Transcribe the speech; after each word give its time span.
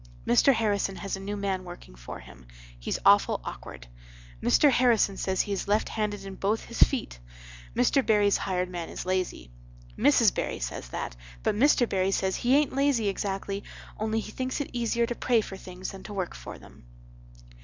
Mr. 0.25 0.51
Harrison 0.53 0.95
has 0.95 1.15
a 1.15 1.19
new 1.19 1.37
man 1.37 1.63
working 1.63 1.93
for 1.93 2.21
him. 2.21 2.47
He's 2.79 2.97
awful 3.05 3.39
okward. 3.45 3.83
Mr. 4.41 4.71
Harrison 4.71 5.15
says 5.15 5.41
he 5.41 5.51
is 5.53 5.67
left 5.67 5.89
handed 5.89 6.25
in 6.25 6.33
both 6.33 6.65
his 6.65 6.81
feet. 6.81 7.19
Mr. 7.75 8.03
Barry's 8.03 8.37
hired 8.37 8.67
man 8.67 8.89
is 8.89 9.05
lazy. 9.05 9.51
Mrs. 9.95 10.33
Barry 10.33 10.57
says 10.57 10.87
that 10.89 11.15
but 11.43 11.53
Mr. 11.53 11.87
Barry 11.87 12.09
says 12.09 12.37
he 12.37 12.55
aint 12.55 12.73
lazy 12.73 13.09
exactly 13.09 13.63
only 13.99 14.19
he 14.19 14.31
thinks 14.31 14.59
it 14.59 14.71
easier 14.73 15.05
to 15.05 15.13
pray 15.13 15.39
for 15.39 15.55
things 15.55 15.91
than 15.91 16.01
to 16.01 16.15
work 16.15 16.33
for 16.33 16.57
them. 16.57 16.83